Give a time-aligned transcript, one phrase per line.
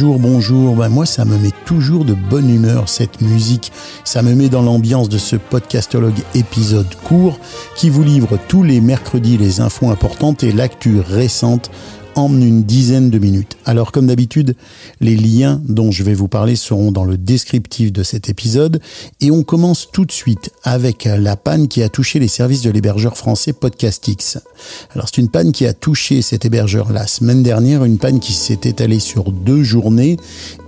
[0.00, 0.76] Bonjour, bonjour.
[0.76, 3.70] Ben moi, ça me met toujours de bonne humeur, cette musique.
[4.02, 7.38] Ça me met dans l'ambiance de ce podcastologue épisode court
[7.76, 11.70] qui vous livre tous les mercredis les infos importantes et l'actu récente
[12.14, 13.56] en une dizaine de minutes.
[13.64, 14.56] Alors comme d'habitude,
[15.00, 18.80] les liens dont je vais vous parler seront dans le descriptif de cet épisode
[19.20, 22.70] et on commence tout de suite avec la panne qui a touché les services de
[22.70, 24.38] l'hébergeur français Podcastix.
[24.94, 28.32] Alors c'est une panne qui a touché cet hébergeur la semaine dernière, une panne qui
[28.32, 30.16] s'est étalée sur deux journées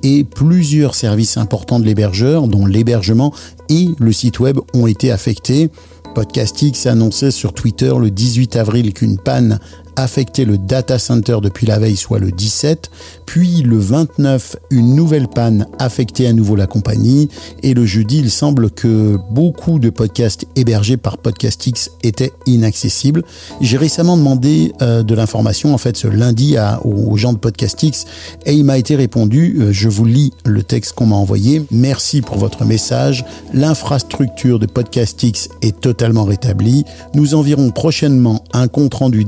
[0.02, 3.32] et plusieurs services importants de l'hébergeur, dont l'hébergement
[3.68, 5.70] et le site web, ont été affectés.
[6.14, 9.58] Podcastix annonçait sur Twitter le 18 avril qu'une panne
[9.96, 12.90] affectait le data center depuis la veille, soit le 17,
[13.26, 17.28] puis le 29, une nouvelle panne affectait à nouveau la compagnie,
[17.62, 23.22] et le jeudi, il semble que beaucoup de podcasts hébergés par Podcastix étaient inaccessibles.
[23.60, 28.04] J'ai récemment demandé euh, de l'information, en fait, ce lundi aux gens de Podcastix,
[28.46, 32.20] et il m'a été répondu, euh, je vous lis le texte qu'on m'a envoyé, merci
[32.22, 39.24] pour votre message, l'infrastructure de Podcastix est totalement rétablie, nous enverrons prochainement un compte rendu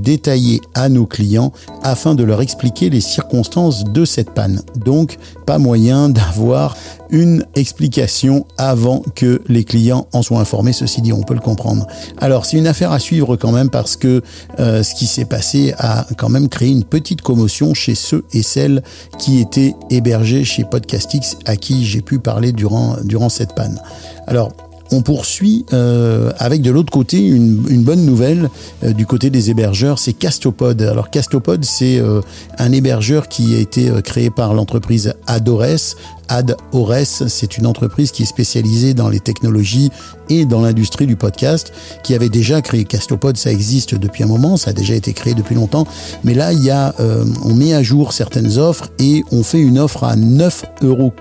[0.75, 1.53] à nos clients
[1.83, 4.63] afin de leur expliquer les circonstances de cette panne.
[4.77, 6.77] Donc, pas moyen d'avoir
[7.11, 10.73] une explication avant que les clients en soient informés.
[10.73, 11.87] Ceci dit, on peut le comprendre.
[12.19, 14.23] Alors, c'est une affaire à suivre quand même parce que
[14.59, 18.43] euh, ce qui s'est passé a quand même créé une petite commotion chez ceux et
[18.43, 18.83] celles
[19.19, 23.81] qui étaient hébergés chez Podcastix à qui j'ai pu parler durant, durant cette panne.
[24.27, 24.53] Alors,
[24.91, 28.51] on poursuit euh, avec de l'autre côté une, bonne nouvelle
[28.83, 30.81] euh, du côté des hébergeurs, c'est Castopod.
[30.83, 32.21] Alors Castopod, c'est euh,
[32.59, 35.97] un hébergeur qui a été créé par l'entreprise Adores
[36.29, 39.91] Ad Ores, c'est une entreprise qui est spécialisée dans les technologies
[40.29, 44.57] et dans l'industrie du podcast, qui avait déjà créé Castopod, ça existe depuis un moment,
[44.57, 45.87] ça a déjà été créé depuis longtemps,
[46.23, 49.61] mais là, il y a, euh, on met à jour certaines offres et on fait
[49.61, 51.13] une offre à 9,96 euros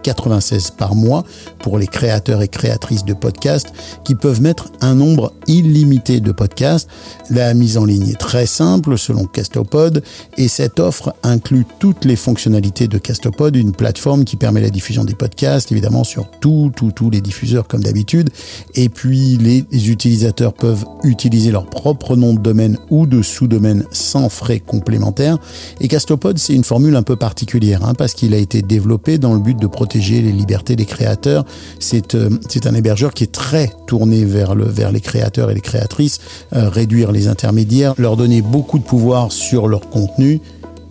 [0.78, 1.24] par mois
[1.60, 6.90] pour les créateurs et créatrices de podcasts qui peuvent mettre un nombre illimité de podcasts.
[7.30, 10.04] La mise en ligne est très simple selon Castopod
[10.38, 14.93] et cette offre inclut toutes les fonctionnalités de Castopod, une plateforme qui permet la diffusion
[15.04, 18.30] des podcasts, évidemment sur tous tous les diffuseurs comme d'habitude.
[18.76, 24.30] Et puis les utilisateurs peuvent utiliser leur propre nom de domaine ou de sous-domaine sans
[24.30, 25.38] frais complémentaires.
[25.82, 29.34] Et Castopod, c'est une formule un peu particulière hein, parce qu'il a été développé dans
[29.34, 31.46] le but de protéger les libertés des créateurs.
[31.80, 32.30] C'est euh,
[32.66, 36.20] un hébergeur qui est très tourné vers, le, vers les créateurs et les créatrices,
[36.54, 40.42] euh, réduire les intermédiaires, leur donner beaucoup de pouvoir sur leur contenu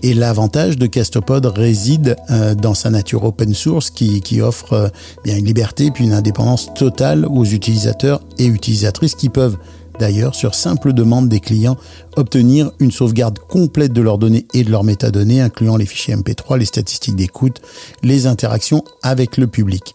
[0.02, 4.88] et l'avantage de Castopod réside euh, dans sa nature open source qui, qui offre euh,
[5.24, 9.58] bien une liberté puis une indépendance totale aux utilisateurs et utilisatrices qui peuvent
[9.98, 11.76] d'ailleurs, sur simple demande des clients,
[12.16, 16.58] obtenir une sauvegarde complète de leurs données et de leurs métadonnées, incluant les fichiers MP3,
[16.58, 17.60] les statistiques d'écoute,
[18.02, 19.94] les interactions avec le public.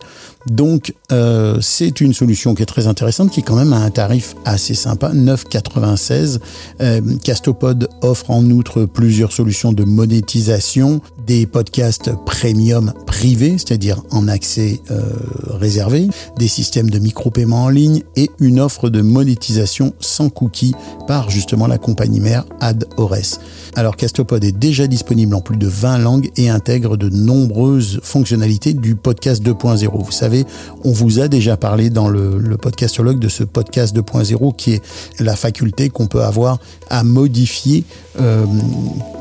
[0.49, 3.89] Donc, euh, c'est une solution qui est très intéressante, qui est quand même à un
[3.89, 6.39] tarif assez sympa, 9,96.
[6.79, 14.27] Euh, Castopod offre en outre plusieurs solutions de monétisation, des podcasts premium privés, c'est-à-dire en
[14.29, 15.01] accès euh,
[15.49, 16.07] réservé,
[16.37, 20.75] des systèmes de micro-paiement en ligne et une offre de monétisation sans cookies
[21.07, 23.39] par justement la compagnie mère AdOres.
[23.75, 28.73] Alors Castopod est déjà disponible en plus de 20 langues et intègre de nombreuses fonctionnalités
[28.73, 30.03] du podcast 2.0.
[30.03, 30.45] Vous savez,
[30.83, 34.81] on vous a déjà parlé dans le, le podcastologue de ce podcast 2.0 qui est
[35.19, 36.59] la faculté qu'on peut avoir
[36.89, 37.83] à modifier
[38.19, 38.45] euh,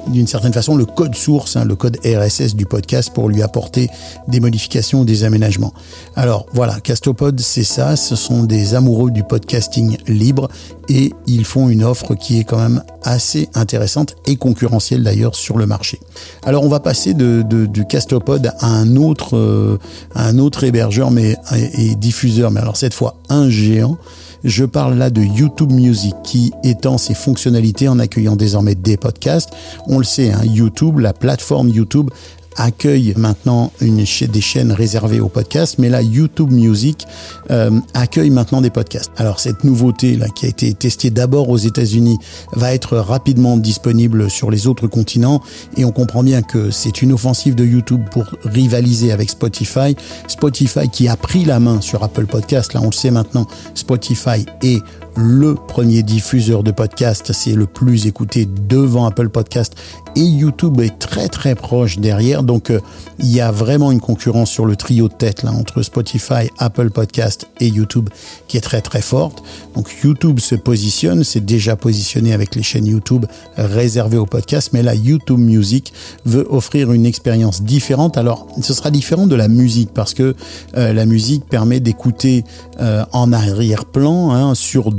[0.06, 3.88] d'une certaine façon le code source, hein, le code RSS du podcast pour lui apporter
[4.28, 5.74] des modifications des aménagements.
[6.14, 10.48] Alors voilà, Castopod, c'est ça, ce sont des amoureux du podcasting libre
[10.88, 15.56] et ils font une offre qui est quand même assez intéressante et concurrentielle d'ailleurs sur
[15.56, 16.00] le marché.
[16.44, 19.78] Alors on va passer de, du Castopod à un autre, euh,
[20.14, 21.36] un autre hébergeur mais,
[21.74, 23.98] et diffuseur, mais alors cette fois un géant.
[24.44, 29.50] Je parle là de YouTube Music qui étend ses fonctionnalités en accueillant désormais des podcasts.
[29.88, 32.10] On le sait, hein, YouTube, la plateforme YouTube
[32.56, 37.06] accueille maintenant une, des chaînes réservées aux podcasts, mais là, YouTube Music
[37.50, 39.10] euh, accueille maintenant des podcasts.
[39.16, 42.18] Alors cette nouveauté là qui a été testée d'abord aux États-Unis
[42.52, 45.42] va être rapidement disponible sur les autres continents
[45.76, 49.96] et on comprend bien que c'est une offensive de YouTube pour rivaliser avec Spotify.
[50.28, 54.44] Spotify qui a pris la main sur Apple Podcast, là on le sait maintenant, Spotify
[54.62, 54.82] est
[55.16, 59.74] le premier diffuseur de podcast, c'est le plus écouté devant Apple Podcast
[60.14, 62.42] et YouTube est très très proche derrière.
[62.42, 62.80] Donc euh,
[63.18, 66.90] il y a vraiment une concurrence sur le trio de tête là entre Spotify, Apple
[66.90, 68.10] Podcast et YouTube
[68.46, 69.42] qui est très très forte.
[69.74, 73.26] Donc YouTube se positionne, c'est déjà positionné avec les chaînes YouTube
[73.56, 75.92] réservées au podcast, mais là YouTube Music
[76.24, 78.18] veut offrir une expérience différente.
[78.18, 80.34] Alors ce sera différent de la musique parce que
[80.76, 82.44] euh, la musique permet d'écouter
[82.80, 84.92] euh, en arrière-plan hein, sur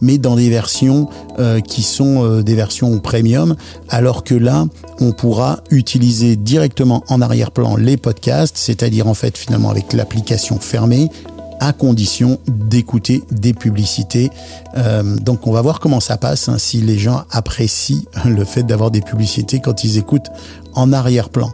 [0.00, 1.08] mais dans des versions
[1.66, 3.56] qui sont des versions premium,
[3.88, 4.66] alors que là,
[5.00, 11.10] on pourra utiliser directement en arrière-plan les podcasts, c'est-à-dire en fait finalement avec l'application fermée,
[11.60, 14.30] à condition d'écouter des publicités.
[14.76, 18.62] Euh, donc on va voir comment ça passe, hein, si les gens apprécient le fait
[18.62, 20.30] d'avoir des publicités quand ils écoutent
[20.74, 21.50] en arrière-plan.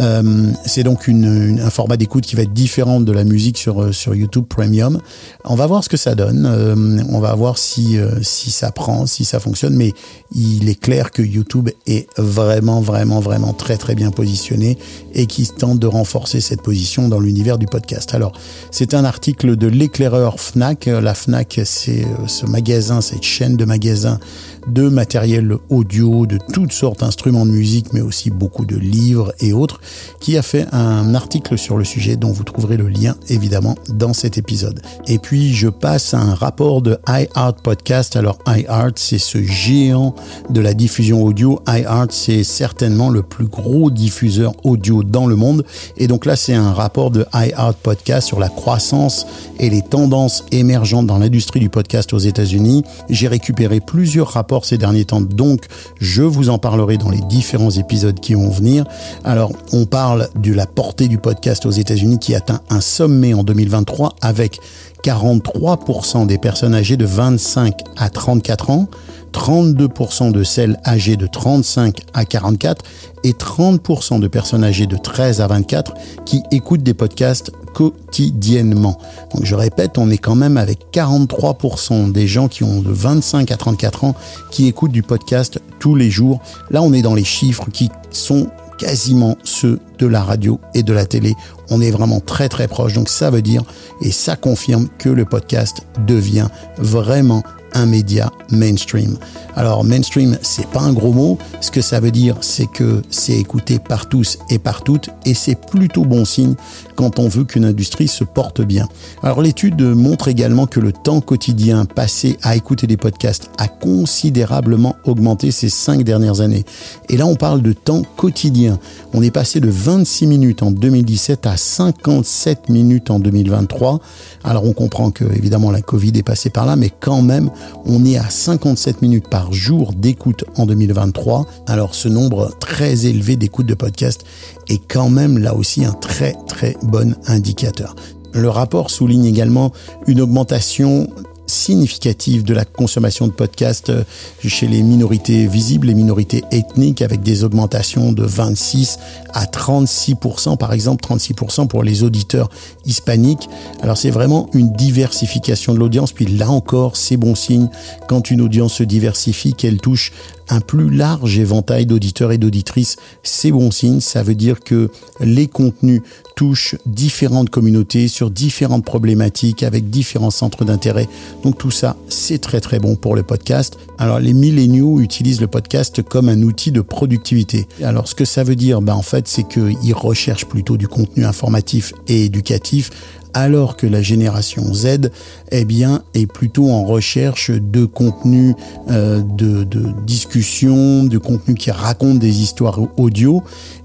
[0.00, 3.82] Euh, c'est donc une, un format d'écoute qui va être différent de la musique sur,
[3.82, 5.00] euh, sur YouTube Premium.
[5.44, 6.46] On va voir ce que ça donne.
[6.46, 9.74] Euh, on va voir si, si ça prend, si ça fonctionne.
[9.74, 9.92] Mais
[10.34, 14.78] il est clair que YouTube est vraiment, vraiment, vraiment très, très bien positionné
[15.14, 18.14] et qui tente de renforcer cette position dans l'univers du podcast.
[18.14, 18.32] Alors,
[18.70, 20.86] c'est un article de l'éclaireur Fnac.
[20.86, 24.18] La Fnac, c'est ce magasin, cette chaîne de magasins
[24.66, 29.52] de matériel audio, de toutes sortes d'instruments de musique, mais aussi beaucoup de livres et
[29.52, 29.80] autres,
[30.20, 34.12] qui a fait un article sur le sujet dont vous trouverez le lien évidemment dans
[34.12, 34.80] cet épisode.
[35.06, 38.16] Et puis je passe à un rapport de iHeart Podcast.
[38.16, 40.14] Alors iHeart, c'est ce géant
[40.50, 41.60] de la diffusion audio.
[41.68, 45.64] iHeart, c'est certainement le plus gros diffuseur audio dans le monde.
[45.96, 49.26] Et donc là, c'est un rapport de iHeart Podcast sur la croissance
[49.58, 52.84] et les tendances émergentes dans l'industrie du podcast aux États-Unis.
[53.10, 55.66] J'ai récupéré plusieurs rapports ces derniers temps, donc
[56.00, 58.84] je vous en parlerai dans les différents épisodes qui vont venir.
[59.24, 63.42] Alors, on parle de la portée du podcast aux États-Unis qui atteint un sommet en
[63.42, 64.60] 2023 avec
[65.02, 68.86] 43% des personnes âgées de 25 à 34 ans,
[69.32, 72.84] 32% de celles âgées de 35 à 44
[73.24, 75.94] et 30% de personnes âgées de 13 à 24
[76.24, 78.96] qui écoutent des podcasts quotidiennement.
[79.34, 83.50] Donc je répète, on est quand même avec 43% des gens qui ont de 25
[83.50, 84.14] à 34 ans
[84.52, 86.40] qui écoutent du podcast tous les jours.
[86.70, 88.46] Là, on est dans les chiffres qui sont
[88.78, 91.34] quasiment ceux de la radio et de la télé.
[91.70, 92.94] On est vraiment très très proche.
[92.94, 93.62] Donc ça veut dire
[94.00, 96.48] et ça confirme que le podcast devient
[96.78, 97.42] vraiment
[97.72, 99.16] un média mainstream.
[99.56, 101.38] Alors mainstream, c'est pas un gros mot.
[101.60, 105.34] Ce que ça veut dire, c'est que c'est écouté par tous et par toutes, et
[105.34, 106.54] c'est plutôt bon signe
[106.96, 108.88] quand on veut qu'une industrie se porte bien.
[109.22, 114.96] Alors l'étude montre également que le temps quotidien passé à écouter des podcasts a considérablement
[115.04, 116.64] augmenté ces cinq dernières années.
[117.08, 118.78] Et là, on parle de temps quotidien.
[119.12, 124.00] On est passé de 26 minutes en 2017 à 57 minutes en 2023.
[124.42, 127.50] Alors on comprend que évidemment la Covid est passée par là, mais quand même,
[127.86, 131.46] on est à 57 minutes par jour d'écoute en 2023.
[131.66, 134.24] Alors ce nombre très élevé d'écoute de podcasts
[134.68, 137.94] est quand même là aussi un très très bon indicateur.
[138.32, 139.72] Le rapport souligne également
[140.06, 141.08] une augmentation
[141.54, 144.04] significative de la consommation de podcasts euh,
[144.44, 148.98] chez les minorités visibles, les minorités ethniques, avec des augmentations de 26
[149.32, 152.50] à 36%, par exemple 36% pour les auditeurs
[152.84, 153.48] hispaniques.
[153.82, 157.68] Alors c'est vraiment une diversification de l'audience, puis là encore, c'est bon signe
[158.08, 160.12] quand une audience se diversifie, qu'elle touche
[160.48, 164.00] un plus large éventail d'auditeurs et d'auditrices, c'est bon signe.
[164.00, 166.02] Ça veut dire que les contenus
[166.36, 171.08] touchent différentes communautés sur différentes problématiques avec différents centres d'intérêt.
[171.42, 173.78] Donc tout ça, c'est très très bon pour le podcast.
[173.98, 177.66] Alors les milléniaux utilisent le podcast comme un outil de productivité.
[177.82, 181.24] Alors ce que ça veut dire, ben, en fait, c'est qu'ils recherchent plutôt du contenu
[181.24, 182.90] informatif et éducatif
[183.34, 185.10] alors que la génération Z
[185.50, 188.54] eh bien, est plutôt en recherche de contenu
[188.90, 193.42] euh, de, de, discussion, de contenu qui raconte des histoires audio.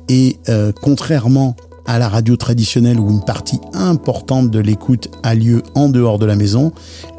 [0.07, 5.63] Et euh, contrairement à la radio traditionnelle où une partie importante de l'écoute a lieu
[5.73, 6.71] en dehors de la maison,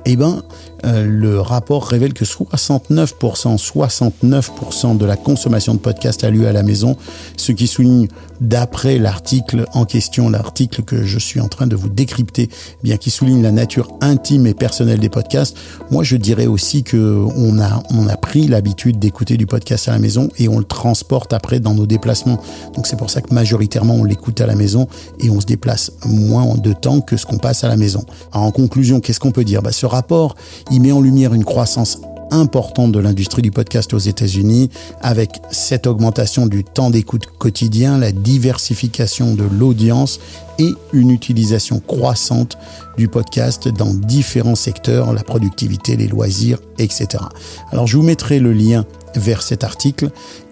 [0.07, 0.43] eh ben,
[0.85, 6.53] euh, le rapport révèle que 69%, 69% de la consommation de podcasts a lieu à
[6.53, 6.97] la maison,
[7.37, 8.09] ce qui souligne,
[8.41, 12.49] d'après l'article en question, l'article que je suis en train de vous décrypter,
[12.83, 15.57] bien qui souligne la nature intime et personnelle des podcasts.
[15.91, 19.93] Moi, je dirais aussi que on a, on a pris l'habitude d'écouter du podcast à
[19.93, 22.41] la maison et on le transporte après dans nos déplacements.
[22.75, 25.93] Donc c'est pour ça que majoritairement on l'écoute à la maison et on se déplace
[26.07, 28.05] moins de temps que ce qu'on passe à la maison.
[28.33, 29.63] en conclusion, qu'est-ce qu'on peut dire?
[29.63, 30.37] Bah, Ce rapport,
[30.71, 32.01] il met en lumière une croissance
[32.31, 38.13] importante de l'industrie du podcast aux États-Unis, avec cette augmentation du temps d'écoute quotidien, la
[38.13, 40.21] diversification de l'audience
[40.59, 42.59] et une utilisation croissante
[42.97, 47.25] du podcast dans différents secteurs, la productivité, les loisirs, etc.
[47.73, 50.11] Alors je vous mettrai le lien vers cet article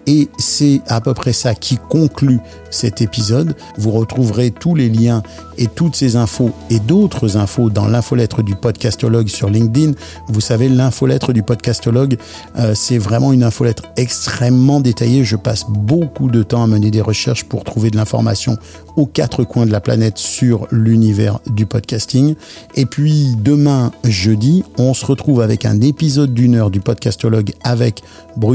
[0.09, 2.39] et c'est à peu près ça qui conclut
[2.71, 3.55] cet épisode.
[3.77, 5.21] Vous retrouverez tous les liens
[5.59, 9.91] et toutes ces infos et d'autres infos dans l'infolettre du podcastologue sur LinkedIn.
[10.27, 12.17] Vous savez, l'infolettre du podcastologue,
[12.57, 15.23] euh, c'est vraiment une infolettre extrêmement détaillée.
[15.23, 18.57] Je passe beaucoup de temps à mener des recherches pour trouver de l'information
[18.95, 22.33] aux quatre coins de la planète sur l'univers du podcasting.
[22.75, 28.01] Et puis demain, jeudi, on se retrouve avec un épisode d'une heure du podcastologue avec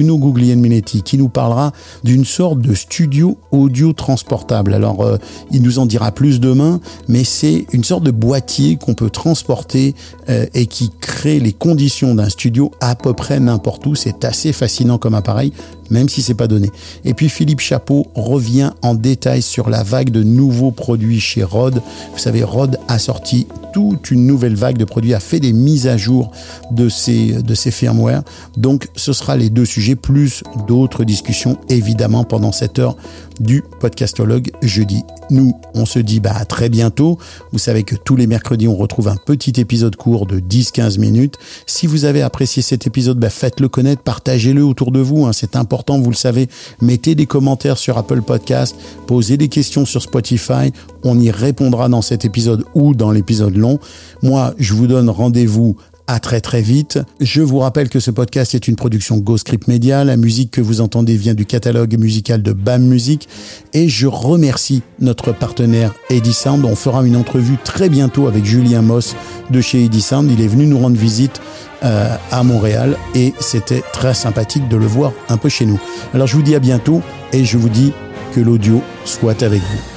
[0.02, 1.72] Guglielminetti qui nous parlera
[2.02, 4.74] d'une sorte de studio audio transportable.
[4.74, 5.16] Alors, euh,
[5.50, 9.94] il nous en dira plus demain, mais c'est une sorte de boîtier qu'on peut transporter
[10.28, 13.94] euh, et qui crée les conditions d'un studio à peu près n'importe où.
[13.94, 15.52] C'est assez fascinant comme appareil
[15.90, 16.70] même si c'est pas donné.
[17.04, 21.82] Et puis Philippe Chapeau revient en détail sur la vague de nouveaux produits chez Rode.
[22.12, 25.88] Vous savez, Rode a sorti toute une nouvelle vague de produits, a fait des mises
[25.88, 26.30] à jour
[26.70, 28.22] de ces, de ces firmware.
[28.56, 32.96] Donc ce sera les deux sujets, plus d'autres discussions évidemment pendant cette heure
[33.40, 35.02] du podcastologue jeudi.
[35.30, 37.18] Nous, on se dit bah, à très bientôt.
[37.52, 41.36] Vous savez que tous les mercredis, on retrouve un petit épisode court de 10-15 minutes.
[41.66, 45.26] Si vous avez apprécié cet épisode, bah, faites-le connaître, partagez-le autour de vous.
[45.26, 45.32] Hein.
[45.32, 46.48] C'est important, vous le savez.
[46.80, 48.76] Mettez des commentaires sur Apple Podcast,
[49.06, 50.72] posez des questions sur Spotify.
[51.02, 53.78] On y répondra dans cet épisode ou dans l'épisode long.
[54.22, 55.76] Moi, je vous donne rendez-vous
[56.06, 56.98] à très très vite.
[57.20, 60.04] Je vous rappelle que ce podcast est une production GoScript Media.
[60.04, 63.28] La musique que vous entendez vient du catalogue musical de BAM Music.
[63.72, 65.94] Et je remercie notre partenaire
[66.32, 66.64] Sound.
[66.64, 69.16] On fera une entrevue très bientôt avec Julien Moss
[69.50, 70.30] de chez Sound.
[70.30, 71.40] Il est venu nous rendre visite
[71.84, 75.80] euh, à Montréal et c'était très sympathique de le voir un peu chez nous.
[76.12, 77.92] Alors je vous dis à bientôt et je vous dis
[78.34, 79.93] que l'audio soit avec vous.